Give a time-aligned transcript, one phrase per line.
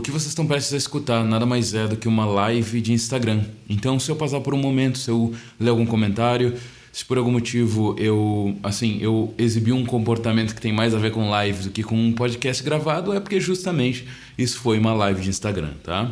[0.00, 2.90] O que vocês estão prestes a escutar nada mais é do que uma live de
[2.90, 3.44] Instagram.
[3.68, 6.54] Então, se eu passar por um momento, se eu ler algum comentário,
[6.90, 11.12] se por algum motivo eu, assim, eu exibi um comportamento que tem mais a ver
[11.12, 14.08] com lives do que com um podcast gravado, é porque justamente
[14.38, 16.10] isso foi uma live de Instagram, tá?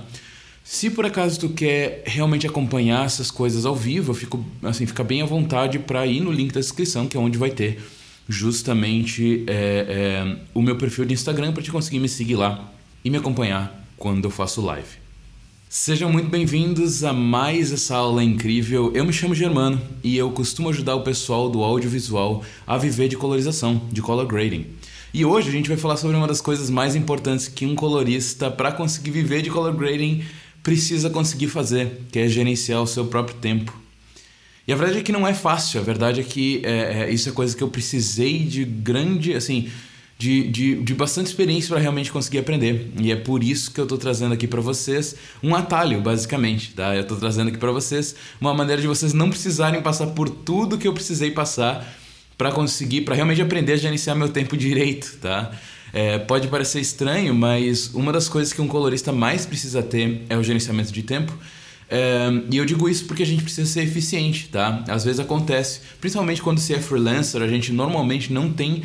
[0.63, 5.03] Se por acaso tu quer realmente acompanhar essas coisas ao vivo, eu fico assim, fica
[5.03, 7.83] bem à vontade para ir no link da descrição, que é onde vai ter
[8.29, 12.71] justamente é, é, o meu perfil de Instagram para te conseguir me seguir lá
[13.03, 14.87] e me acompanhar quando eu faço live.
[15.69, 18.91] Sejam muito bem-vindos a mais essa aula incrível.
[18.95, 23.17] Eu me chamo Germano e eu costumo ajudar o pessoal do audiovisual a viver de
[23.17, 24.67] colorização, de color grading.
[25.13, 28.51] E hoje a gente vai falar sobre uma das coisas mais importantes que um colorista,
[28.51, 30.25] para conseguir viver de color grading,
[30.63, 33.77] precisa conseguir fazer, que é gerenciar o seu próprio tempo.
[34.67, 37.29] E a verdade é que não é fácil, a verdade é que é, é, isso
[37.29, 39.71] é coisa que eu precisei de grande, assim,
[40.19, 42.91] de, de, de bastante experiência para realmente conseguir aprender.
[43.01, 46.75] E é por isso que eu estou trazendo aqui para vocês um atalho, basicamente.
[46.75, 46.97] Tá?
[46.97, 50.77] Eu estou trazendo aqui para vocês uma maneira de vocês não precisarem passar por tudo
[50.77, 51.87] que eu precisei passar
[52.37, 55.53] para conseguir, para realmente aprender a gerenciar meu tempo direito, tá?
[55.93, 60.37] É, pode parecer estranho, mas uma das coisas que um colorista mais precisa ter é
[60.37, 61.33] o gerenciamento de tempo.
[61.89, 64.85] É, e eu digo isso porque a gente precisa ser eficiente, tá?
[64.89, 68.83] Às vezes acontece, principalmente quando você é freelancer, a gente normalmente não tem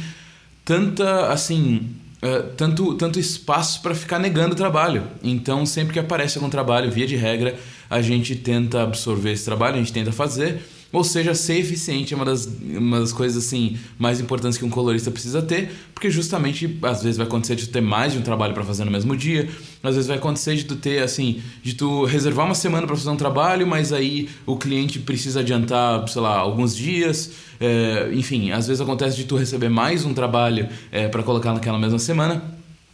[0.65, 1.89] tanta assim
[2.23, 5.03] uh, tanto, tanto espaço para ficar negando trabalho.
[5.21, 7.55] Então, sempre que aparece algum trabalho, via de regra,
[7.89, 10.61] a gente tenta absorver esse trabalho, a gente tenta fazer
[10.93, 14.69] ou seja, ser eficiente é uma das, uma das coisas assim mais importantes que um
[14.69, 18.53] colorista precisa ter, porque justamente às vezes vai acontecer de ter mais de um trabalho
[18.53, 19.49] para fazer no mesmo dia,
[19.81, 23.09] às vezes vai acontecer de tu ter assim, de tu reservar uma semana para fazer
[23.09, 27.31] um trabalho, mas aí o cliente precisa adiantar, sei lá, alguns dias.
[27.59, 31.79] É, enfim, às vezes acontece de tu receber mais um trabalho é, para colocar naquela
[31.79, 32.43] mesma semana.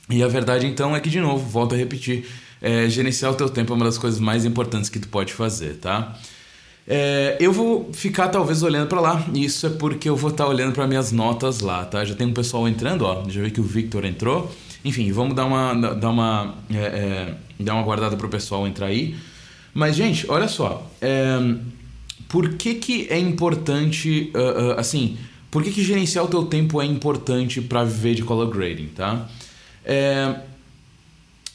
[0.09, 2.25] E a verdade então é que, de novo, volto a repetir,
[2.61, 5.75] é, gerenciar o teu tempo é uma das coisas mais importantes que tu pode fazer,
[5.75, 6.17] tá?
[6.91, 9.23] É, eu vou ficar talvez olhando para lá.
[9.31, 12.03] Isso é porque eu vou estar tá olhando para minhas notas lá, tá?
[12.03, 13.29] Já tem um pessoal entrando, ó.
[13.29, 14.51] Já vi que o Victor entrou.
[14.83, 19.15] Enfim, vamos dar uma dar uma é, é, dar uma guardada pro pessoal entrar aí.
[19.71, 20.89] Mas gente, olha só.
[20.99, 21.37] É,
[22.27, 25.17] por que que é importante uh, uh, assim?
[25.51, 29.27] Por que que gerenciar o teu tempo é importante para viver de color grading, tá?
[29.83, 30.35] É,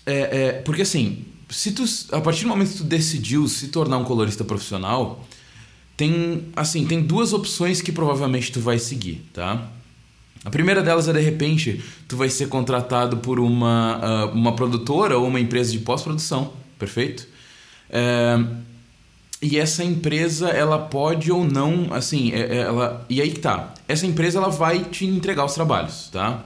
[0.04, 3.98] é, é, porque assim, se tu, a partir do momento que tu decidiu se tornar
[3.98, 5.26] um colorista profissional,
[5.96, 9.68] tem assim, tem duas opções que provavelmente tu vai seguir, tá?
[10.44, 15.16] A primeira delas é de repente tu vai ser contratado por uma, uh, uma produtora
[15.16, 17.26] ou uma empresa de pós-produção, perfeito?
[17.88, 18.44] É,
[19.40, 23.72] e essa empresa ela pode ou não, assim, é, é, ela e aí que tá.
[23.86, 26.44] Essa empresa ela vai te entregar os trabalhos, tá?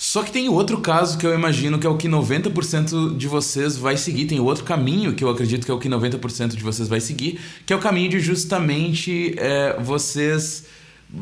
[0.00, 3.76] Só que tem outro caso que eu imagino que é o que 90% de vocês
[3.76, 4.26] vai seguir.
[4.26, 7.40] Tem outro caminho que eu acredito que é o que 90% de vocês vai seguir,
[7.66, 10.66] que é o caminho de justamente é, vocês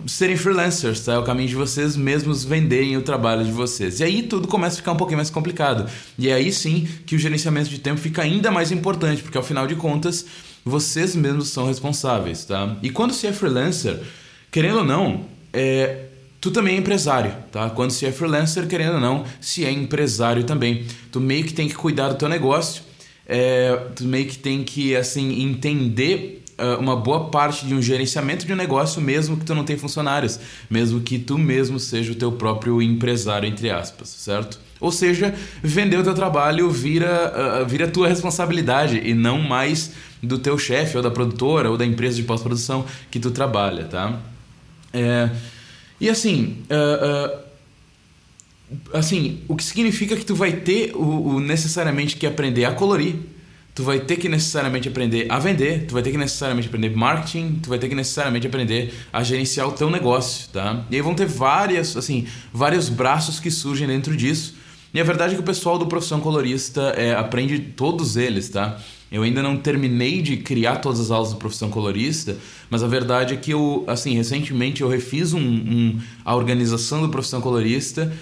[0.07, 1.15] serem freelancers, tá?
[1.15, 4.01] É o caminho de vocês mesmos venderem o trabalho de vocês.
[4.01, 5.91] E aí tudo começa a ficar um pouquinho mais complicado.
[6.19, 9.45] E é aí sim que o gerenciamento de tempo fica ainda mais importante, porque ao
[9.45, 10.27] final de contas,
[10.63, 12.77] vocês mesmos são responsáveis, tá?
[12.83, 14.03] E quando você é freelancer,
[14.51, 16.06] querendo ou não, é,
[16.47, 17.69] Tu também é empresário, tá?
[17.71, 20.85] Quando se é freelancer, querendo ou não, se é empresário também.
[21.11, 22.85] Tu meio que tem que cuidar do teu negócio,
[23.27, 28.47] é, tu meio que tem que, assim, entender uh, uma boa parte de um gerenciamento
[28.47, 30.39] de um negócio, mesmo que tu não tenha funcionários,
[30.71, 34.61] mesmo que tu mesmo seja o teu próprio empresário, entre aspas, certo?
[34.79, 35.35] Ou seja,
[35.65, 39.91] vender o teu trabalho vira, uh, vira tua responsabilidade e não mais
[40.23, 44.21] do teu chefe ou da produtora ou da empresa de pós-produção que tu trabalha, tá?
[44.93, 45.29] É...
[46.01, 47.47] E assim, uh, uh,
[48.93, 53.17] assim, o que significa que tu vai ter o, o, necessariamente que aprender a colorir,
[53.75, 57.61] tu vai ter que necessariamente aprender a vender, tu vai ter que necessariamente aprender marketing,
[57.63, 60.85] tu vai ter que necessariamente aprender a gerenciar o teu negócio, tá?
[60.91, 64.55] E aí vão ter várias, assim, vários braços que surgem dentro disso.
[64.95, 68.81] E a verdade é que o pessoal do profissão colorista é, aprende todos eles, tá?
[69.11, 72.37] Eu ainda não terminei de criar todas as aulas do profissão colorista,
[72.69, 77.09] mas a verdade é que eu, assim, recentemente eu refiz um, um, a organização do
[77.09, 78.13] profissão colorista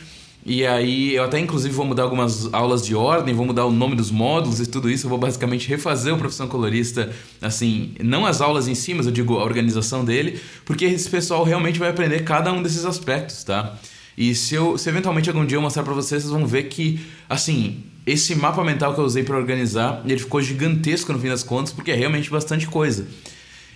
[0.47, 3.97] e aí eu até inclusive vou mudar algumas aulas de ordem, vou mudar o nome
[3.97, 7.11] dos módulos e tudo isso, eu vou basicamente refazer o profissão colorista,
[7.41, 11.45] assim, não as aulas em si, mas eu digo a organização dele, porque esse pessoal
[11.45, 13.79] realmente vai aprender cada um desses aspectos, tá?
[14.19, 17.01] E se eu se eventualmente algum dia eu mostrar para vocês, vocês vão ver que
[17.27, 21.43] assim, esse mapa mental que eu usei para organizar, ele ficou gigantesco no fim das
[21.43, 23.07] contas, porque é realmente bastante coisa.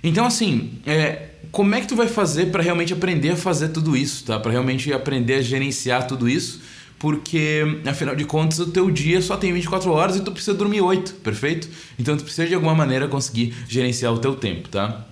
[0.02, 3.96] Então, assim, é, como é que tu vai fazer para realmente aprender a fazer tudo
[3.96, 4.38] isso, tá?
[4.38, 6.60] Para realmente aprender a gerenciar tudo isso?
[6.98, 10.80] porque afinal de contas o teu dia só tem 24 horas e tu precisa dormir
[10.80, 11.68] 8, perfeito?
[11.98, 15.06] Então tu precisa de alguma maneira conseguir gerenciar o teu tempo, tá?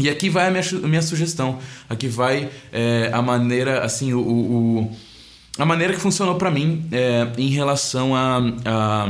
[0.00, 4.96] E aqui vai a minha, minha sugestão, aqui vai é, a maneira, assim, o, o,
[5.58, 9.08] a maneira que funcionou para mim é, em relação a, a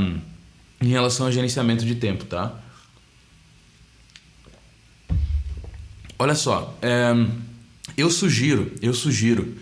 [0.81, 2.55] em relação ao gerenciamento de tempo, tá?
[6.19, 7.13] Olha só, é,
[7.97, 9.57] eu sugiro, eu sugiro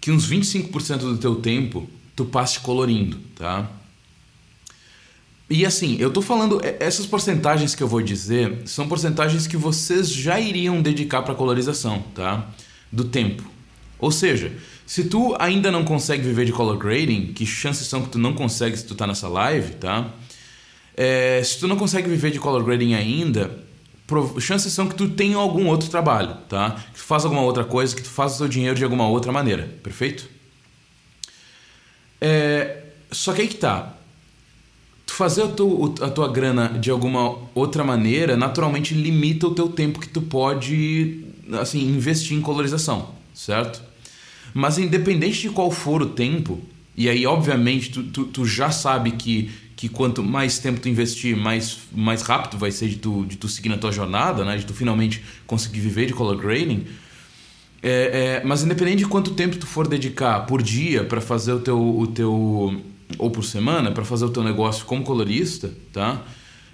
[0.00, 3.70] que uns 25% do teu tempo tu passe colorindo, tá?
[5.48, 10.08] E assim, eu tô falando, essas porcentagens que eu vou dizer são porcentagens que vocês
[10.08, 12.48] já iriam dedicar para colorização, tá?
[12.90, 13.42] Do tempo.
[14.00, 14.52] Ou seja,
[14.86, 18.32] se tu ainda não consegue viver de color grading, que chances são que tu não
[18.32, 20.10] consegue se tu tá nessa live, tá?
[20.96, 23.56] É, se tu não consegue viver de color grading ainda,
[24.40, 26.72] chances são que tu tenha algum outro trabalho, tá?
[26.92, 29.30] Que tu faz alguma outra coisa, que tu faz o teu dinheiro de alguma outra
[29.30, 30.28] maneira, perfeito?
[32.20, 33.94] É, só que aí que tá.
[35.06, 39.68] Tu fazer a tua, a tua grana de alguma outra maneira, naturalmente limita o teu
[39.68, 41.24] tempo que tu pode,
[41.60, 43.89] assim, investir em colorização, certo?
[44.52, 46.60] Mas independente de qual for o tempo,
[46.96, 49.50] e aí obviamente tu, tu, tu já sabe que
[49.80, 53.48] que quanto mais tempo tu investir, mais, mais rápido vai ser de tu, de tu
[53.48, 54.58] seguir na tua jornada, né?
[54.58, 56.84] de tu finalmente conseguir viver de color grading.
[57.82, 61.60] É, é, mas independente de quanto tempo tu for dedicar por dia para fazer o
[61.60, 62.78] teu, o teu
[63.16, 66.22] ou por semana para fazer o teu negócio como colorista, tá?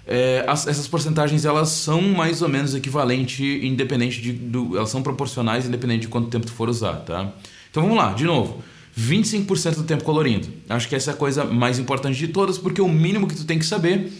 [0.05, 5.01] É, as, essas porcentagens elas são mais ou menos equivalentes, independente de, do, elas são
[5.01, 7.31] proporcionais, independente de quanto tempo tu for usar, tá?
[7.69, 8.63] Então vamos lá, de novo.
[8.99, 10.47] 25% do tempo colorindo.
[10.67, 13.45] Acho que essa é a coisa mais importante de todas, porque o mínimo que tu
[13.45, 14.11] tem que saber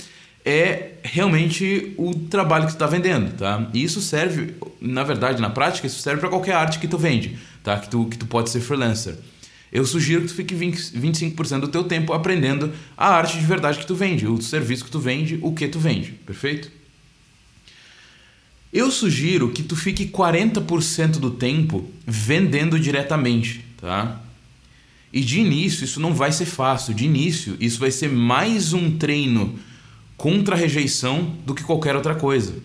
[0.46, 3.70] é realmente o trabalho que tu está vendendo, tá?
[3.74, 7.38] E isso serve, na verdade, na prática, isso serve para qualquer arte que tu vende,
[7.64, 7.78] tá?
[7.80, 9.16] Que tu, que tu pode ser freelancer.
[9.72, 13.80] Eu sugiro que tu fique 20, 25% do teu tempo aprendendo a arte de verdade
[13.80, 16.72] que tu vende, o serviço que tu vende, o que tu vende, perfeito?
[18.72, 24.22] Eu sugiro que tu fique 40% do tempo vendendo diretamente, tá?
[25.12, 26.94] E de início isso não vai ser fácil.
[26.94, 29.58] De início isso vai ser mais um treino
[30.18, 32.56] contra a rejeição do que qualquer outra coisa.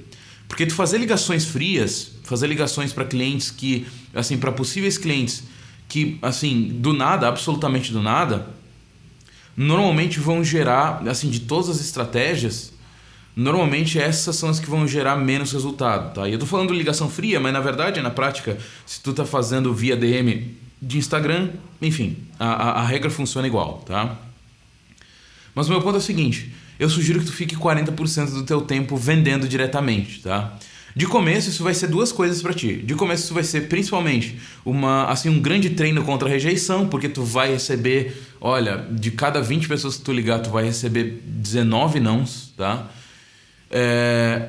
[0.49, 5.45] Porque tu fazer ligações frias, fazer ligações para clientes que, assim, para possíveis clientes
[5.89, 8.49] que, assim, do nada, absolutamente do nada,
[9.57, 12.73] normalmente vão gerar, assim, de todas as estratégias,
[13.35, 16.29] normalmente essas são as que vão gerar menos resultado, tá?
[16.29, 19.73] E eu tô falando ligação fria, mas na verdade, na prática, se tu tá fazendo
[19.73, 21.51] via DM de Instagram,
[21.81, 24.19] enfim, a, a, a, regra funciona igual, tá?
[25.55, 28.61] Mas o meu ponto é o seguinte, eu sugiro que tu fique 40% do teu
[28.63, 30.59] tempo vendendo diretamente, tá?
[30.95, 32.75] De começo isso vai ser duas coisas para ti.
[32.75, 37.09] De começo isso vai ser principalmente uma assim um grande treino contra a rejeição, porque
[37.09, 41.99] tu vai receber, olha, de cada 20 pessoas que tu ligar, tu vai receber 19
[41.99, 42.91] nãos, tá?
[43.73, 44.49] É,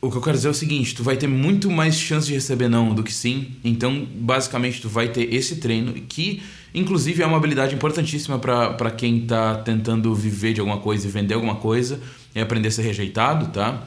[0.00, 2.34] o que eu quero dizer é o seguinte, tu vai ter muito mais chance de
[2.34, 3.48] receber não do que sim.
[3.64, 6.42] Então, basicamente, tu vai ter esse treino que,
[6.74, 11.34] inclusive, é uma habilidade importantíssima para quem está tentando viver de alguma coisa e vender
[11.34, 12.00] alguma coisa,
[12.34, 13.86] é aprender a ser rejeitado, tá?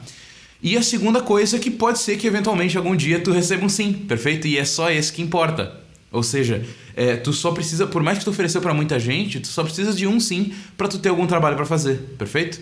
[0.62, 3.68] E a segunda coisa é que pode ser que eventualmente algum dia tu receba um
[3.68, 4.46] sim, perfeito?
[4.46, 5.80] E é só esse que importa.
[6.10, 9.48] Ou seja, é, tu só precisa, por mais que tu ofereceu para muita gente, tu
[9.48, 12.60] só precisa de um sim para tu ter algum trabalho para fazer, perfeito?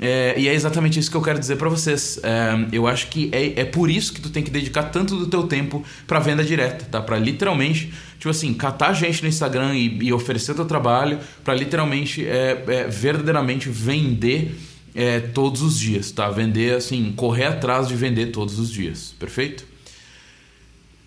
[0.00, 2.20] É, e é exatamente isso que eu quero dizer para vocês.
[2.22, 5.26] É, eu acho que é, é por isso que tu tem que dedicar tanto do
[5.26, 7.00] teu tempo para venda direta, tá?
[7.00, 12.24] Para literalmente, tipo assim, catar gente no Instagram e, e oferecer teu trabalho, para literalmente,
[12.24, 14.56] é, é, verdadeiramente vender
[14.94, 16.30] é, todos os dias, tá?
[16.30, 19.66] Vender assim, correr atrás de vender todos os dias, perfeito?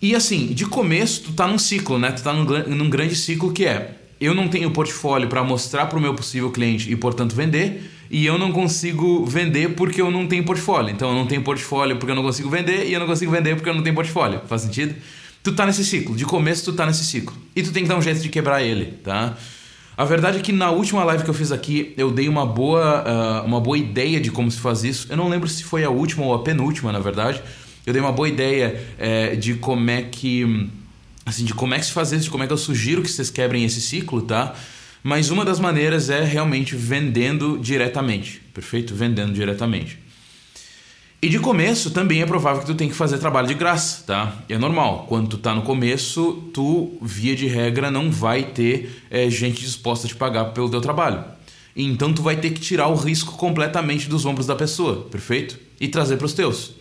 [0.02, 2.10] E assim, de começo tu tá num ciclo, né?
[2.10, 2.44] Tu tá num,
[2.74, 6.50] num grande ciclo que é eu não tenho portfólio para mostrar para o meu possível
[6.50, 10.90] cliente e portanto vender e eu não consigo vender porque eu não tenho portfólio.
[10.90, 13.56] Então eu não tenho portfólio porque eu não consigo vender e eu não consigo vender
[13.56, 14.42] porque eu não tenho portfólio.
[14.46, 14.94] Faz sentido?
[15.42, 17.34] Tu tá nesse ciclo, de começo tu tá nesse ciclo.
[17.56, 19.34] E tu tem que dar um jeito de quebrar ele, tá?
[19.96, 23.02] A verdade é que na última live que eu fiz aqui, eu dei uma boa,
[23.02, 25.06] uh, uma boa ideia de como se faz isso.
[25.08, 27.42] Eu não lembro se foi a última ou a penúltima, na verdade.
[27.86, 30.68] Eu dei uma boa ideia é, de como é que.
[31.24, 33.10] Assim, de como é que se faz isso, de como é que eu sugiro que
[33.10, 34.54] vocês quebrem esse ciclo, tá?
[35.02, 38.94] Mas uma das maneiras é realmente vendendo diretamente, perfeito?
[38.94, 39.98] Vendendo diretamente.
[41.20, 44.38] E de começo também é provável que tu tenha que fazer trabalho de graça, tá?
[44.48, 45.06] É normal.
[45.08, 50.06] Quando tu tá no começo, tu, via de regra, não vai ter é, gente disposta
[50.06, 51.24] a te pagar pelo teu trabalho.
[51.76, 55.58] Então tu vai ter que tirar o risco completamente dos ombros da pessoa, perfeito?
[55.80, 56.72] E trazer para os teus.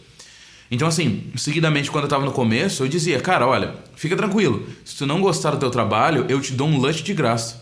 [0.71, 4.65] Então, assim, seguidamente, quando eu estava no começo, eu dizia, cara, olha, fica tranquilo.
[4.85, 7.60] Se tu não gostar do teu trabalho, eu te dou um lunch de graça.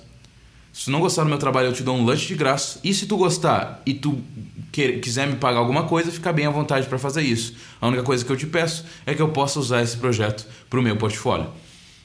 [0.72, 2.80] Se tu não gostar do meu trabalho, eu te dou um lanche de graça.
[2.84, 4.22] E se tu gostar e tu
[4.72, 7.56] quiser me pagar alguma coisa, fica bem à vontade para fazer isso.
[7.82, 10.80] A única coisa que eu te peço é que eu possa usar esse projeto para
[10.80, 11.48] o meu portfólio.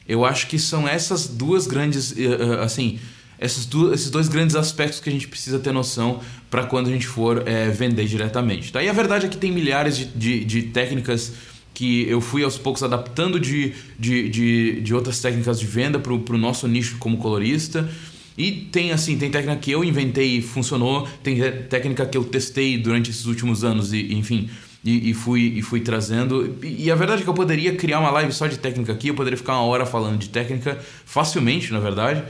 [0.08, 2.98] Eu acho que são essas duas grandes, eh, eh, assim,
[3.40, 7.06] esses, esses dois grandes aspectos que a gente precisa ter noção para quando a gente
[7.06, 8.72] for é, vender diretamente.
[8.72, 8.82] Tá?
[8.82, 11.32] E a verdade é que tem milhares de, de, de técnicas
[11.72, 16.12] que eu fui aos poucos adaptando de, de, de, de outras técnicas de venda para
[16.12, 17.88] o nosso nicho como colorista.
[18.36, 22.76] E tem assim, tem técnica que eu inventei e funcionou, tem técnica que eu testei
[22.76, 24.50] durante esses últimos anos e, enfim,
[24.84, 26.56] e, e, fui, e fui trazendo.
[26.62, 29.08] E, e, a verdade é que eu poderia criar uma live só de técnica aqui,
[29.08, 32.24] eu poderia ficar uma hora falando de técnica facilmente, na verdade.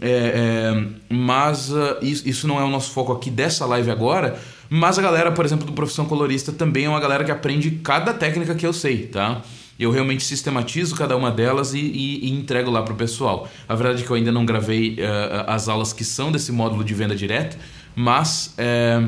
[0.00, 4.38] É, é, mas uh, isso, isso não é o nosso foco aqui dessa live agora.
[4.70, 8.14] Mas a galera, por exemplo, do Profissão Colorista também é uma galera que aprende cada
[8.14, 9.42] técnica que eu sei, tá?
[9.80, 13.50] Eu realmente sistematizo cada uma delas e, e, e entrego lá pro pessoal.
[13.66, 16.84] A verdade é que eu ainda não gravei uh, as aulas que são desse módulo
[16.84, 17.56] de venda direta,
[17.96, 19.02] mas, é,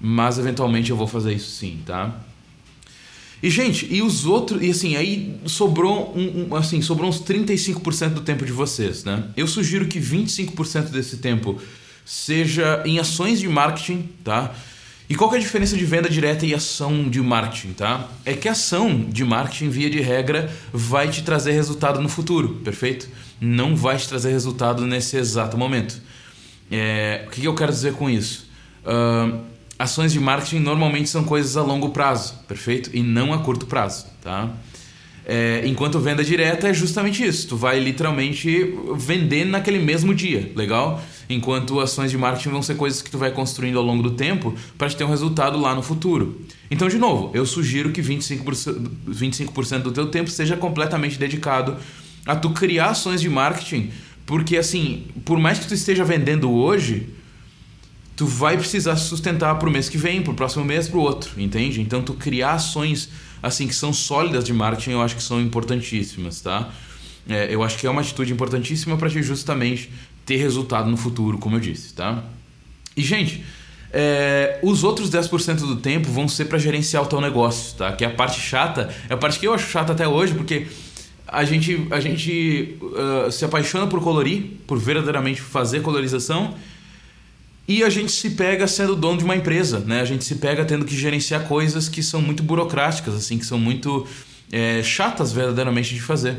[0.00, 2.18] mas eventualmente eu vou fazer isso sim, tá?
[3.40, 4.60] E, gente, e os outros.
[4.60, 9.24] E assim, aí sobrou um, um, assim, sobrou uns 35% do tempo de vocês, né?
[9.36, 11.60] Eu sugiro que 25% desse tempo
[12.04, 14.52] seja em ações de marketing, tá?
[15.08, 18.08] E qual que é a diferença de venda direta e ação de marketing, tá?
[18.26, 22.60] É que a ação de marketing, via de regra, vai te trazer resultado no futuro,
[22.62, 23.08] perfeito?
[23.40, 25.98] Não vai te trazer resultado nesse exato momento.
[26.70, 28.50] É, o que, eu quero dizer com isso?
[28.84, 29.40] Uh,
[29.78, 32.90] ações de marketing normalmente são coisas a longo prazo, perfeito?
[32.92, 34.50] E não a curto prazo, tá?
[35.24, 37.48] É, enquanto venda direta é justamente isso.
[37.48, 41.02] Tu vai literalmente vender naquele mesmo dia, legal?
[41.28, 44.54] Enquanto ações de marketing vão ser coisas que tu vai construindo ao longo do tempo
[44.78, 46.40] para te ter um resultado lá no futuro.
[46.70, 51.76] Então, de novo, eu sugiro que 25%, 25 do teu tempo seja completamente dedicado
[52.24, 53.90] a tu criar ações de marketing,
[54.26, 57.08] porque assim, por mais que tu esteja vendendo hoje,
[58.14, 61.00] tu vai precisar sustentar para o mês que vem, para o próximo mês, para o
[61.00, 61.80] outro, entende?
[61.80, 63.08] Então tu criar ações
[63.42, 66.68] assim que são sólidas de marketing, eu acho que são importantíssimas, tá?
[67.28, 69.90] É, eu acho que é uma atitude importantíssima para te justamente
[70.28, 72.22] ter resultado no futuro, como eu disse, tá?
[72.94, 73.42] E gente,
[73.90, 77.92] é, os outros 10% do tempo vão ser para gerenciar o teu negócio, tá?
[77.92, 80.66] Que é a parte chata, é a parte que eu acho chata até hoje, porque
[81.26, 86.54] a gente, a gente uh, se apaixona por colorir, por verdadeiramente fazer colorização
[87.66, 90.02] e a gente se pega sendo dono de uma empresa, né?
[90.02, 93.58] A gente se pega tendo que gerenciar coisas que são muito burocráticas, assim, que são
[93.58, 94.06] muito
[94.52, 96.36] é, chatas verdadeiramente de fazer.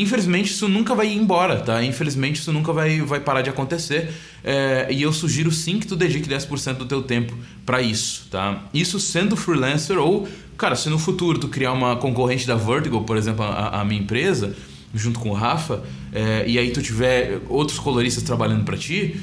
[0.00, 1.82] Infelizmente isso nunca vai ir embora, tá?
[1.82, 4.10] Infelizmente isso nunca vai, vai parar de acontecer.
[4.44, 7.36] É, e eu sugiro sim que tu dedique 10% do teu tempo
[7.66, 8.64] para isso, tá?
[8.72, 13.16] Isso sendo freelancer ou, cara, se no futuro tu criar uma concorrente da Vertigo, por
[13.16, 14.54] exemplo, a, a minha empresa,
[14.94, 19.20] junto com o Rafa, é, e aí tu tiver outros coloristas trabalhando para ti,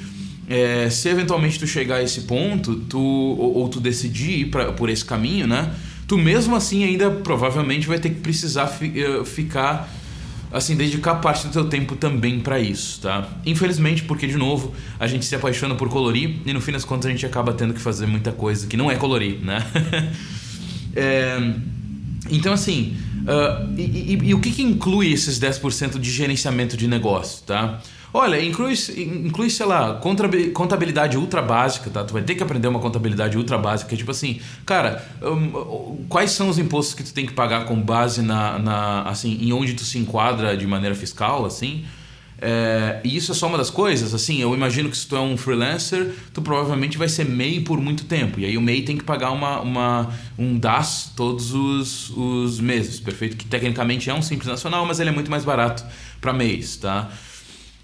[0.48, 4.72] é, se eventualmente tu chegar a esse ponto, tu, ou, ou tu decidir ir pra,
[4.72, 5.74] por esse caminho, né?
[6.08, 9.91] Tu mesmo assim ainda provavelmente vai ter que precisar fi, uh, ficar
[10.52, 13.28] assim dedicar parte do teu tempo também para isso, tá?
[13.46, 17.08] Infelizmente, porque de novo a gente se apaixona por colorir e no fim das contas
[17.08, 19.66] a gente acaba tendo que fazer muita coisa que não é colorir, né?
[20.96, 21.38] é,
[22.30, 26.88] então assim, uh, e, e, e, o que, que inclui esses 10% de gerenciamento de
[26.88, 27.82] negócio, tá?
[28.17, 28.74] Olha, inclui,
[29.25, 30.00] inclui, sei lá,
[30.53, 32.01] contabilidade ultra básica, tá?
[32.01, 36.05] Tu vai ter que aprender uma contabilidade ultra básica, que é tipo assim, cara, um,
[36.07, 39.51] quais são os impostos que tu tem que pagar com base na, na assim, em
[39.51, 41.84] onde tu se enquadra de maneira fiscal, assim?
[42.41, 45.19] É, e isso é só uma das coisas, assim, eu imagino que se tu é
[45.19, 48.95] um freelancer, tu provavelmente vai ser MEI por muito tempo, e aí o MEI tem
[48.95, 53.36] que pagar uma, uma, um DAS todos os, os meses, perfeito?
[53.36, 55.84] Que tecnicamente é um Simples Nacional, mas ele é muito mais barato
[56.22, 57.12] para mês, tá?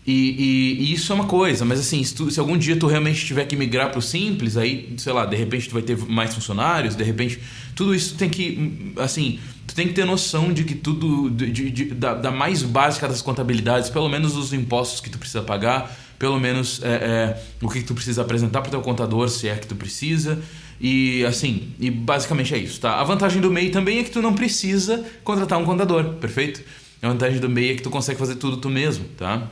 [0.06, 2.88] E, e, e, isso é uma coisa, mas assim, se, tu, se, algum dia tu
[2.88, 5.96] realmente tiver que migrar para o simples, aí, sei lá, de repente tu vai ter
[5.96, 7.40] mais funcionários, de repente,
[7.76, 11.70] tudo isso tem que, assim, tu tem que ter noção de que tudo, de, de,
[11.70, 15.96] de, da, da, mais básica das contabilidades, pelo menos os impostos que tu precisa pagar,
[16.18, 19.56] pelo menos é, é, o que tu precisa apresentar para o teu contador, se é
[19.56, 20.42] que tu precisa,
[20.80, 23.00] e assim, e basicamente é isso, tá?
[23.00, 26.64] A vantagem do MEI também é que tu não precisa contratar um contador, perfeito?
[27.04, 29.48] A vantagem do MEI é que tu consegue fazer tudo tu mesmo, tá?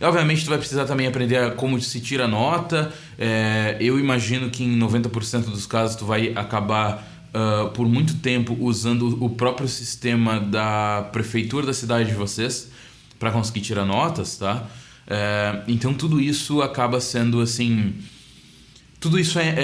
[0.00, 2.92] Obviamente, tu vai precisar também aprender como se tira nota.
[3.18, 8.56] É, eu imagino que em 90% dos casos tu vai acabar uh, por muito tempo
[8.60, 12.70] usando o próprio sistema da prefeitura da cidade de vocês
[13.18, 14.66] para conseguir tirar notas, tá?
[15.10, 17.94] É, então tudo isso acaba sendo assim.
[19.00, 19.54] Tudo isso é,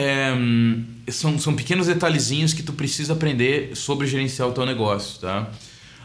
[1.07, 5.49] é, são, são pequenos detalhezinhos que tu precisa aprender sobre gerenciar o teu negócio, tá?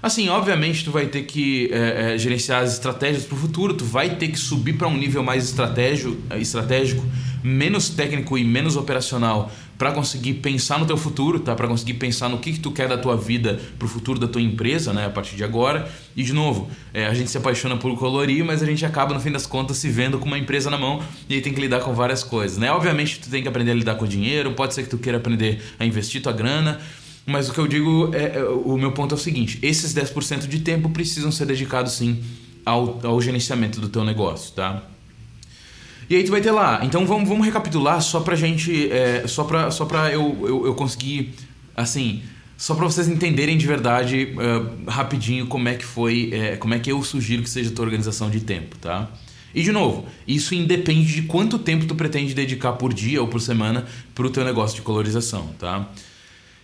[0.01, 3.83] Assim, obviamente tu vai ter que é, é, gerenciar as estratégias para o futuro, tu
[3.83, 7.05] vai ter que subir para um nível mais estratégico, estratégico,
[7.43, 11.55] menos técnico e menos operacional para conseguir pensar no teu futuro, tá?
[11.55, 14.27] Para conseguir pensar no que, que tu quer da tua vida para o futuro da
[14.27, 15.05] tua empresa, né?
[15.05, 15.89] A partir de agora.
[16.17, 19.21] E de novo, é, a gente se apaixona por colorir, mas a gente acaba no
[19.21, 21.79] fim das contas se vendo com uma empresa na mão e aí tem que lidar
[21.79, 22.69] com várias coisas, né?
[22.73, 25.17] Obviamente tu tem que aprender a lidar com o dinheiro, pode ser que tu queira
[25.17, 26.81] aprender a investir tua grana,
[27.29, 30.47] mas o que eu digo, é, é, o meu ponto é o seguinte: esses 10%
[30.47, 32.23] de tempo precisam ser dedicados sim
[32.65, 34.83] ao, ao gerenciamento do teu negócio, tá?
[36.09, 36.79] E aí tu vai ter lá.
[36.83, 38.91] Então vamos, vamos recapitular só pra gente.
[38.91, 41.33] É, só pra, só pra eu, eu, eu conseguir.
[41.75, 42.23] Assim.
[42.57, 46.79] Só para vocês entenderem de verdade uh, rapidinho como é que foi, é, como é
[46.79, 49.09] que eu sugiro que seja a tua organização de tempo, tá?
[49.55, 53.39] E de novo, isso independe de quanto tempo tu pretende dedicar por dia ou por
[53.39, 55.87] semana para o teu negócio de colorização, tá?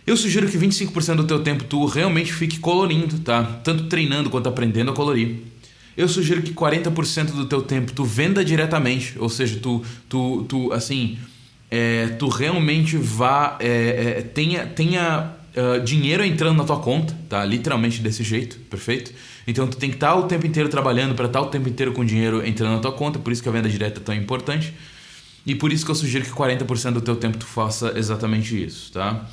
[0.05, 3.43] Eu sugiro que 25% do teu tempo tu realmente fique colorindo, tá?
[3.63, 5.38] Tanto treinando quanto aprendendo a colorir.
[5.97, 10.74] Eu sugiro que 40% do teu tempo tu venda diretamente, ou seja, tu, tu, tu
[10.74, 11.17] assim,
[11.71, 17.43] é, tu realmente vá, é, é, tenha, tenha uh, dinheiro entrando na tua conta, tá?
[17.43, 19.12] Literalmente desse jeito, perfeito?
[19.47, 22.05] Então tu tem que estar o tempo inteiro trabalhando para estar o tempo inteiro com
[22.05, 24.74] dinheiro entrando na tua conta, por isso que a venda direta é tão importante.
[25.45, 28.91] E por isso que eu sugiro que 40% do teu tempo tu faça exatamente isso,
[28.91, 29.25] tá?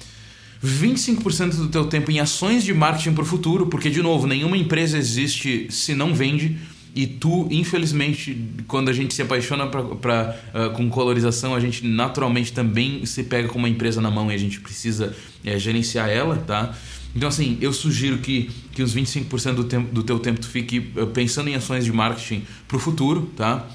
[0.65, 4.57] 25% do teu tempo em ações de marketing para o futuro, porque de novo, nenhuma
[4.57, 6.57] empresa existe se não vende.
[6.95, 8.37] E tu, infelizmente,
[8.69, 13.25] quando a gente se apaixona pra, pra uh, com colorização, a gente naturalmente também se
[13.25, 16.77] pega com uma empresa na mão e a gente precisa é, gerenciar ela, tá?
[17.17, 20.93] Então, assim, eu sugiro que, que os 25% do, tempo, do teu tempo tu fique
[20.97, 23.67] uh, pensando em ações de marketing para o futuro, tá?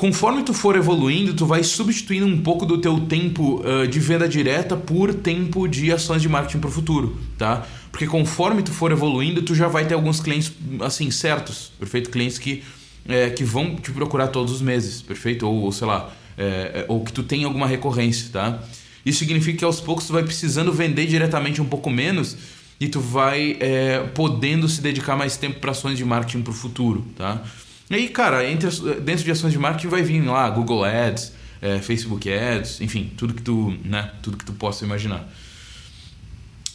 [0.00, 4.26] Conforme tu for evoluindo, tu vai substituindo um pouco do teu tempo uh, de venda
[4.26, 7.66] direta por tempo de ações de marketing para o futuro, tá?
[7.92, 12.08] Porque conforme tu for evoluindo, tu já vai ter alguns clientes assim certos, perfeito?
[12.08, 12.64] Clientes que,
[13.06, 15.46] é, que vão te procurar todos os meses, perfeito?
[15.46, 18.58] Ou, ou sei lá, é, ou que tu tem alguma recorrência, tá?
[19.04, 22.38] Isso significa que aos poucos tu vai precisando vender diretamente um pouco menos
[22.80, 26.54] e tu vai é, podendo se dedicar mais tempo para ações de marketing para o
[26.54, 27.44] futuro, tá?
[27.90, 31.80] E aí, cara, entre, dentro de ações de marketing vai vir lá Google Ads, é,
[31.80, 35.28] Facebook Ads, enfim, tudo que tu, né, tudo que tu possa imaginar.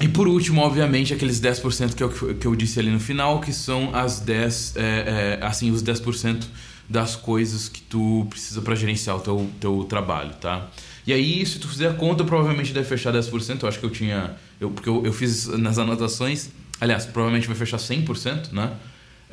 [0.01, 3.53] E por último, obviamente, aqueles 10% que eu, que eu disse ali no final, que
[3.53, 6.43] são as 10, é, é, assim, os 10%
[6.89, 10.67] das coisas que tu precisa para gerenciar o teu, teu trabalho, tá?
[11.07, 13.61] E aí, se tu fizer a conta, provavelmente deve fechar 10%.
[13.61, 14.35] Eu acho que eu tinha.
[14.59, 16.49] Eu, porque eu, eu fiz nas anotações.
[16.81, 18.73] Aliás, provavelmente vai fechar 100%, né?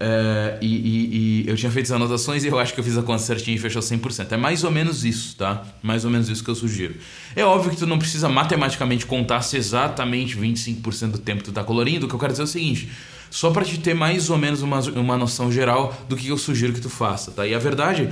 [0.02, 2.98] Uh, e, e, e, eu tinha feito as anotações e eu acho que eu fiz
[2.98, 4.32] a conta certinha e fechou 100%.
[4.32, 5.64] É mais ou menos isso, tá?
[5.80, 6.96] Mais ou menos isso que eu sugiro.
[7.36, 11.62] É óbvio que tu não precisa matematicamente contar se exatamente 25% do tempo tu tá
[11.62, 12.06] colorindo.
[12.06, 12.88] O que eu quero dizer é o seguinte:
[13.30, 16.72] só para te ter mais ou menos uma, uma noção geral do que eu sugiro
[16.72, 17.46] que tu faça, tá?
[17.46, 18.10] E a verdade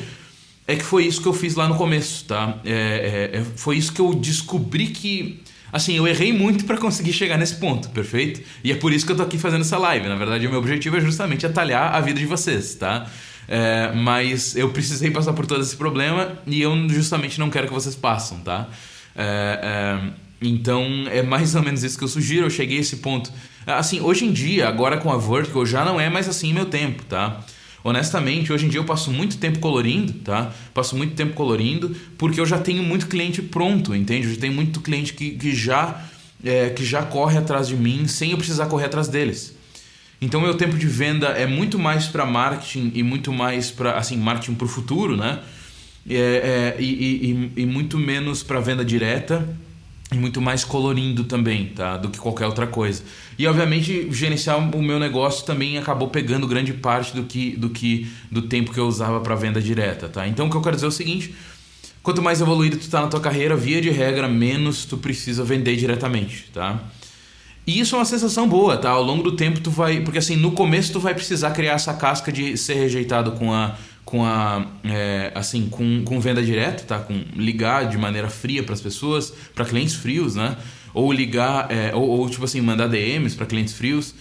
[0.68, 2.57] é que foi isso que eu fiz lá no começo, tá?
[2.64, 7.12] É, é, é foi isso que eu descobri que Assim, eu errei muito para conseguir
[7.12, 8.40] chegar nesse ponto, perfeito?
[8.64, 10.09] E é por isso que eu tô aqui fazendo essa live.
[10.09, 13.06] Na verdade, o meu objetivo é justamente atalhar a vida de vocês, tá?
[13.46, 17.72] É, mas eu precisei passar por todo esse problema e eu justamente não quero que
[17.72, 18.68] vocês passem, tá?
[19.16, 22.46] É, é, então é mais ou menos isso que eu sugiro.
[22.46, 23.33] Eu cheguei a esse ponto.
[23.66, 27.02] Assim, hoje em dia, agora com a Vertical, já não é mais assim meu tempo,
[27.04, 27.40] tá?
[27.82, 30.52] Honestamente, hoje em dia eu passo muito tempo colorindo, tá?
[30.74, 34.26] Passo muito tempo colorindo porque eu já tenho muito cliente pronto, entende?
[34.26, 36.04] Eu já tenho muito cliente que, que, já,
[36.44, 39.56] é, que já corre atrás de mim sem eu precisar correr atrás deles.
[40.20, 44.18] Então, meu tempo de venda é muito mais para marketing e muito mais para, assim,
[44.18, 45.40] marketing para o futuro, né?
[46.08, 49.48] É, é, e, e, e muito menos para venda direta
[50.12, 51.96] e muito mais colorindo também, tá?
[51.96, 53.02] Do que qualquer outra coisa.
[53.38, 58.10] E obviamente gerenciar o meu negócio também acabou pegando grande parte do que do que
[58.30, 60.26] do tempo que eu usava para venda direta, tá?
[60.26, 61.34] Então o que eu quero dizer é o seguinte,
[62.02, 65.76] quanto mais evoluído tu tá na tua carreira, via de regra, menos tu precisa vender
[65.76, 66.80] diretamente, tá?
[67.66, 68.90] E isso é uma sensação boa, tá?
[68.90, 71.94] Ao longo do tempo tu vai, porque assim, no começo tu vai precisar criar essa
[71.94, 76.98] casca de ser rejeitado com a com a é, assim com, com venda direta tá?
[76.98, 80.56] Com ligar de maneira fria para as pessoas para clientes frios né?
[80.92, 84.14] Ou ligar é, ou, ou, tipo assim mandar DMs para clientes frios.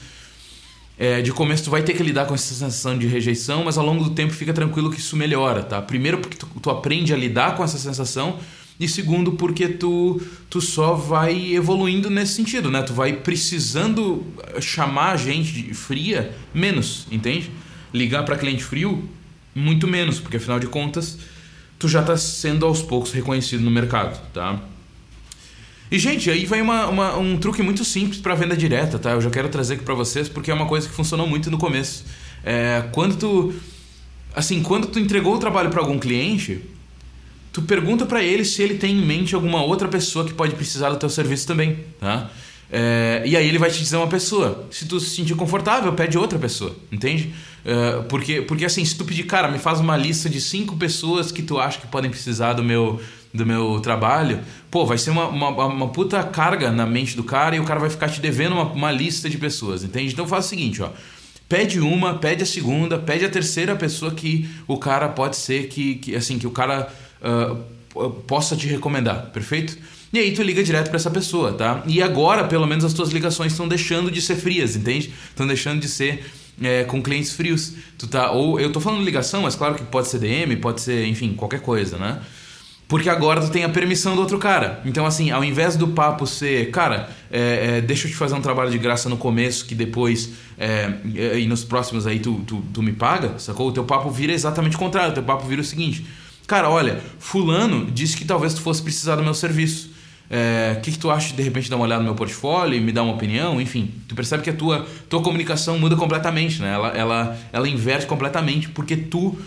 [0.98, 3.86] É, de começo tu vai ter que lidar com essa sensação de rejeição mas ao
[3.86, 5.82] longo do tempo fica tranquilo que isso melhora tá?
[5.82, 8.38] Primeiro porque tu, tu aprende a lidar com essa sensação
[8.80, 12.84] e segundo porque tu tu só vai evoluindo nesse sentido né?
[12.84, 14.24] Tu vai precisando
[14.60, 17.50] chamar gente fria menos entende?
[17.94, 19.10] Ligar para cliente frio
[19.54, 21.18] muito menos, porque afinal de contas
[21.80, 24.60] tu já está sendo aos poucos reconhecido no mercado, tá?
[25.92, 29.12] E, gente, aí vai uma, uma um truque muito simples para venda direta, tá?
[29.12, 31.58] Eu já quero trazer aqui para vocês porque é uma coisa que funcionou muito no
[31.58, 32.06] começo.
[32.44, 33.54] É, quando tu.
[34.36, 36.62] Assim, quando tu entregou o trabalho para algum cliente,
[37.52, 40.90] tu pergunta para ele se ele tem em mente alguma outra pessoa que pode precisar
[40.92, 42.30] do teu serviço também, tá?
[42.72, 44.68] É, e aí ele vai te dizer uma pessoa.
[44.72, 47.34] Se tu se sentir confortável, pede outra pessoa, entende?
[47.66, 51.32] É, porque, porque assim, se tu pedir, cara, me faz uma lista de cinco pessoas
[51.32, 53.02] que tu acha que podem precisar do meu,
[53.34, 57.56] do meu trabalho, pô, vai ser uma, uma, uma puta carga na mente do cara
[57.56, 60.14] e o cara vai ficar te devendo uma, uma lista de pessoas, entende?
[60.14, 60.90] Então faz o seguinte, ó.
[61.48, 65.96] Pede uma, pede a segunda, pede a terceira pessoa que o cara pode ser que,
[65.96, 69.76] que assim, que o cara uh, possa te recomendar, perfeito?
[70.12, 71.84] E aí tu liga direto para essa pessoa, tá?
[71.86, 75.13] E agora, pelo menos, as tuas ligações estão deixando de ser frias, entende?
[75.30, 76.26] Estão deixando de ser
[76.62, 77.74] é, com clientes frios.
[77.98, 81.06] Tu tá, ou eu tô falando ligação, mas claro que pode ser DM, pode ser,
[81.06, 82.19] enfim, qualquer coisa, né?
[82.88, 84.82] Porque agora tu tem a permissão do outro cara.
[84.84, 88.41] Então, assim, ao invés do papo ser, cara, é, é, deixa eu te fazer um
[88.41, 90.91] trabalho de graça no começo, que depois é,
[91.38, 93.67] e nos próximos aí tu, tu, tu me paga, sacou?
[93.67, 95.12] O teu papo vira exatamente o contrário.
[95.12, 96.04] O teu papo vira o seguinte:
[96.50, 99.90] cara, olha, Fulano disse que talvez tu fosse precisar do meu serviço.
[99.90, 99.92] O
[100.32, 102.82] é, que, que tu acha de de repente dar uma olhada no meu portfólio e
[102.82, 103.62] me dar uma opinião?
[103.62, 106.74] Enfim, tu percebe que a tua, tua comunicação muda completamente, né?
[106.74, 109.38] Ela, ela, ela inverte completamente porque tu,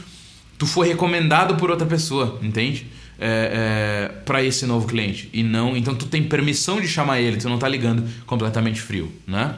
[0.56, 2.86] tu foi recomendado por outra pessoa, entende?
[3.18, 7.36] É, é, para esse novo cliente e não então tu tem permissão de chamar ele
[7.36, 9.54] tu não tá ligando completamente frio né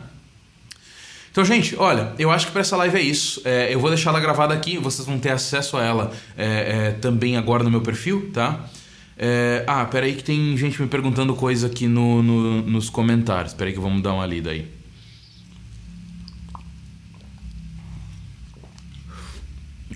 [1.34, 4.10] então gente olha eu acho que para essa live é isso é, eu vou deixar
[4.10, 7.80] ela gravada aqui vocês vão ter acesso a ela é, é, também agora no meu
[7.80, 8.68] perfil tá
[9.16, 13.54] é, ah, peraí que tem gente me perguntando coisa aqui no, no, nos comentários.
[13.54, 14.66] Peraí que vamos dar uma lida aí.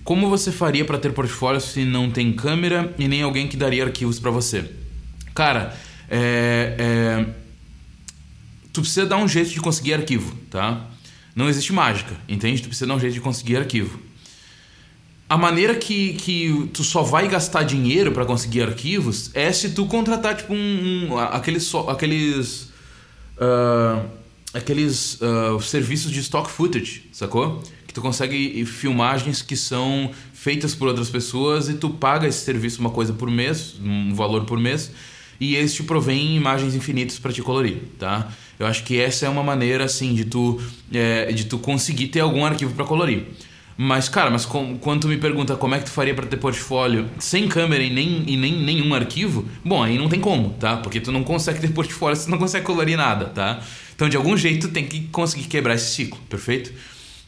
[0.04, 3.84] Como você faria para ter portfólio se não tem câmera e nem alguém que daria
[3.84, 4.70] arquivos para você?
[5.34, 5.76] Cara,
[6.08, 7.26] é, é,
[8.72, 10.86] tu precisa dar um jeito de conseguir arquivo, tá?
[11.38, 12.60] Não existe mágica, entende?
[12.60, 13.98] Tu precisa dar um jeito de conseguir arquivo
[15.28, 19.84] a maneira que, que tu só vai gastar dinheiro para conseguir arquivos é se tu
[19.84, 22.72] contratar tipo um, um aqueles aqueles
[23.36, 24.08] uh,
[24.54, 27.62] aqueles uh, serviços de stock footage, sacou?
[27.86, 32.80] Que tu consegue filmagens que são feitas por outras pessoas e tu paga esse serviço
[32.80, 34.90] uma coisa por mês, um valor por mês,
[35.38, 38.32] e eles te provêm imagens infinitas para te colorir, tá?
[38.58, 40.60] Eu acho que essa é uma maneira assim de tu
[40.92, 43.26] é, de tu conseguir ter algum arquivo para colorir.
[43.80, 46.36] Mas, cara, mas com, quando tu me pergunta como é que tu faria para ter
[46.36, 50.78] portfólio sem câmera e nem, e nem nenhum arquivo, bom, aí não tem como, tá?
[50.78, 53.60] Porque tu não consegue ter portfólio, você não consegue colorir nada, tá?
[53.94, 56.72] Então, de algum jeito, tu tem que conseguir quebrar esse ciclo, perfeito?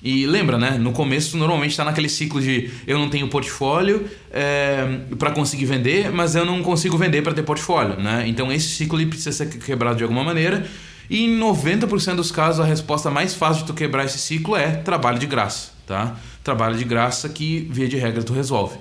[0.02, 0.76] E lembra, né?
[0.76, 5.66] No começo, tu normalmente está naquele ciclo de eu não tenho portfólio é, para conseguir
[5.66, 8.24] vender, mas eu não consigo vender para ter portfólio, né?
[8.26, 10.66] Então, esse ciclo precisa ser quebrado de alguma maneira.
[11.10, 14.76] E em 90% dos casos, a resposta mais fácil de tu quebrar esse ciclo é
[14.76, 16.16] trabalho de graça, tá?
[16.42, 18.78] trabalho de graça que, via de regra, tu resolve.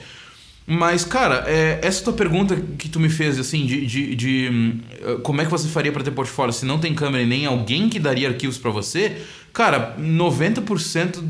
[0.66, 4.80] Mas, cara, é, essa tua pergunta que tu me fez, assim, de, de, de hum,
[5.24, 7.90] como é que você faria para ter portfólio se não tem câmera e nem alguém
[7.90, 9.20] que daria arquivos para você,
[9.52, 11.24] cara, 90%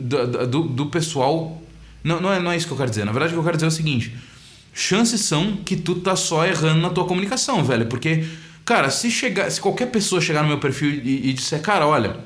[0.00, 1.60] do, do, do pessoal.
[2.02, 3.04] Não, não, é, não é isso que eu quero dizer.
[3.04, 4.14] Na verdade, o que eu quero dizer é o seguinte:
[4.72, 7.84] chances são que tu tá só errando na tua comunicação, velho.
[7.84, 8.24] Porque,
[8.64, 12.16] cara, se, chegar, se qualquer pessoa chegar no meu perfil e, e disser, cara, olha,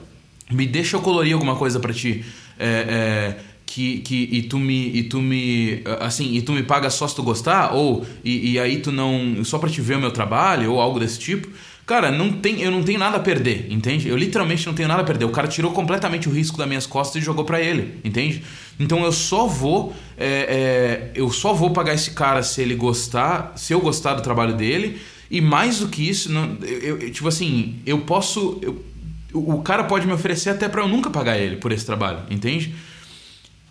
[0.50, 2.24] me deixa eu colorir alguma coisa para ti
[2.58, 6.90] é, é, que, que e tu me e tu me assim e tu me paga
[6.90, 10.00] só se tu gostar ou e, e aí tu não só para te ver o
[10.00, 11.48] meu trabalho ou algo desse tipo.
[11.86, 14.08] Cara não tem eu não tenho nada a perder entende?
[14.08, 15.24] Eu literalmente não tenho nada a perder.
[15.26, 18.42] O cara tirou completamente o risco das minhas costas e jogou para ele entende?
[18.78, 23.52] Então eu só vou é, é, eu só vou pagar esse cara se ele gostar
[23.56, 24.98] se eu gostar do trabalho dele
[25.30, 28.84] e mais do que isso não, eu, eu tipo assim eu posso eu,
[29.32, 32.74] o cara pode me oferecer até para eu nunca pagar ele por esse trabalho, entende?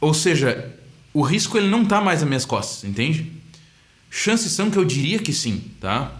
[0.02, 0.74] Ou seja,
[1.13, 3.32] o risco ele não tá mais nas minhas costas, entende?
[4.10, 6.12] Chances são que eu diria que sim, tá?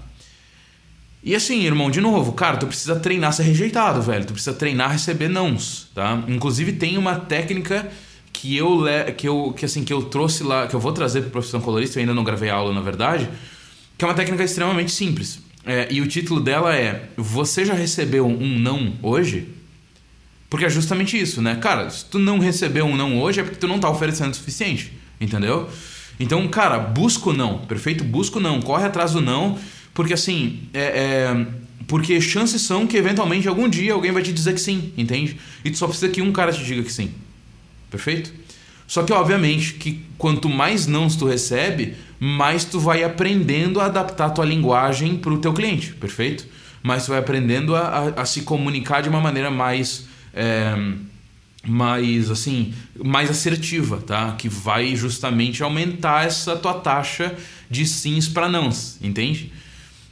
[1.22, 4.26] E assim, irmão, de novo, cara, tu precisa treinar ser rejeitado, velho.
[4.26, 6.22] Tu precisa treinar receber nãos, tá?
[6.28, 7.90] Inclusive tem uma técnica
[8.34, 8.84] que eu
[9.16, 11.98] que eu que assim que eu trouxe lá, que eu vou trazer para profissão colorista,
[11.98, 13.30] eu ainda não gravei aula, na verdade,
[13.98, 15.40] que é uma técnica extremamente simples.
[15.66, 19.48] É, e o título dela é Você já recebeu um não hoje?
[20.50, 21.56] Porque é justamente isso, né?
[21.56, 24.36] Cara, se tu não recebeu um não hoje é porque tu não tá oferecendo o
[24.36, 25.70] suficiente, entendeu?
[26.20, 28.04] Então, cara, busca o não, perfeito?
[28.04, 29.58] Busca o não, corre atrás do não,
[29.94, 31.48] porque assim, é, é,
[31.88, 35.40] porque chances são que eventualmente algum dia alguém vai te dizer que sim, entende?
[35.66, 37.12] E tu só precisa que um cara te diga que sim,
[37.90, 38.32] perfeito?
[38.86, 44.26] Só que, obviamente, que quanto mais nãos tu recebe, mais tu vai aprendendo a adaptar
[44.26, 46.48] a tua linguagem para o teu cliente, perfeito?
[46.84, 47.82] mas tu vai aprendendo a,
[48.18, 50.06] a, a se comunicar de uma maneira mais.
[50.34, 50.76] É,
[51.66, 54.34] mais assim, mais assertiva, tá?
[54.38, 57.34] Que vai justamente aumentar essa tua taxa
[57.70, 59.50] de sims para nãos, entende?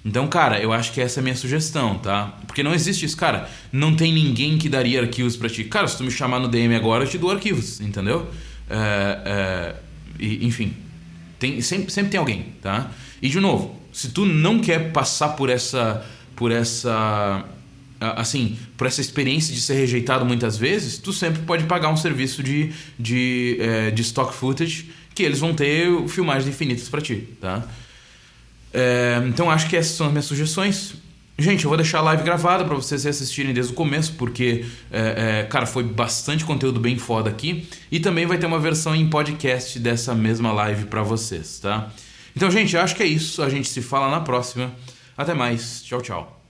[0.06, 2.38] Então, cara, eu acho que essa é a minha sugestão, tá?
[2.48, 3.50] Porque não existe isso, cara.
[3.70, 5.66] Não tem ninguém que daria arquivos para ti.
[5.66, 8.32] Cara, se tu me chamar no DM agora, eu te dou arquivos, entendeu?
[8.70, 9.76] É, é,
[10.18, 10.74] e, enfim,
[11.42, 12.92] tem, sempre, sempre tem alguém, tá?
[13.20, 17.44] E de novo, se tu não quer passar por essa, por essa
[18.00, 22.44] assim, por essa experiência de ser rejeitado muitas vezes, tu sempre pode pagar um serviço
[22.44, 27.64] de, de, é, de stock footage que eles vão ter filmagens infinitas para ti, tá?
[28.74, 30.94] É, então acho que essas são as minhas sugestões.
[31.38, 35.42] Gente, eu vou deixar a live gravada para vocês assistirem desde o começo, porque, é,
[35.42, 37.68] é, cara, foi bastante conteúdo bem foda aqui.
[37.92, 41.92] E também vai ter uma versão em podcast dessa mesma live para vocês, tá?
[42.36, 43.42] Então, gente, acho que é isso.
[43.42, 44.72] A gente se fala na próxima.
[45.18, 45.82] Até mais.
[45.84, 46.41] Tchau, tchau.